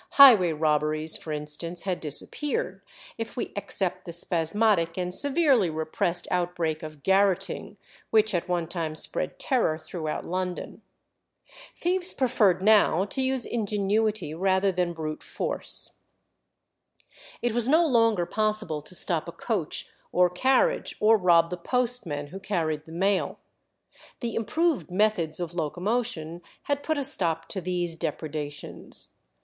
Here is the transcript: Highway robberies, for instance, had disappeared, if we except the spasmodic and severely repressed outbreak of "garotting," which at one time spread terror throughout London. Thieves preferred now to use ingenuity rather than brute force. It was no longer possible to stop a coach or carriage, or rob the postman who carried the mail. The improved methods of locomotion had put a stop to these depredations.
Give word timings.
Highway 0.13 0.51
robberies, 0.53 1.15
for 1.15 1.31
instance, 1.31 1.83
had 1.83 1.99
disappeared, 1.99 2.81
if 3.19 3.37
we 3.37 3.53
except 3.55 4.05
the 4.05 4.11
spasmodic 4.11 4.97
and 4.97 5.13
severely 5.13 5.69
repressed 5.69 6.27
outbreak 6.31 6.81
of 6.81 7.03
"garotting," 7.03 7.77
which 8.09 8.33
at 8.33 8.49
one 8.49 8.67
time 8.67 8.95
spread 8.95 9.37
terror 9.37 9.77
throughout 9.77 10.25
London. 10.25 10.81
Thieves 11.77 12.13
preferred 12.15 12.63
now 12.63 13.05
to 13.05 13.21
use 13.21 13.45
ingenuity 13.45 14.33
rather 14.33 14.71
than 14.71 14.91
brute 14.91 15.21
force. 15.21 15.99
It 17.43 17.51
was 17.53 17.67
no 17.67 17.85
longer 17.85 18.25
possible 18.25 18.81
to 18.81 18.95
stop 18.95 19.27
a 19.27 19.31
coach 19.31 19.87
or 20.11 20.31
carriage, 20.31 20.95
or 20.99 21.15
rob 21.15 21.51
the 21.51 21.57
postman 21.57 22.29
who 22.29 22.39
carried 22.39 22.85
the 22.85 22.91
mail. 22.91 23.37
The 24.21 24.33
improved 24.33 24.89
methods 24.89 25.39
of 25.39 25.53
locomotion 25.53 26.41
had 26.63 26.81
put 26.81 26.97
a 26.97 27.03
stop 27.03 27.47
to 27.49 27.61
these 27.61 27.95
depredations. 27.95 29.09